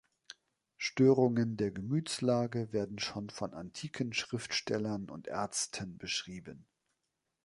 Störungen 0.79 1.57
der 1.57 1.69
Gemütslage 1.69 2.73
werden 2.73 2.97
schon 2.97 3.29
von 3.29 3.53
antiken 3.53 4.13
Schriftstellern 4.13 5.11
und 5.11 5.27
Ärzten 5.27 5.99
beschrieben. 5.99 6.65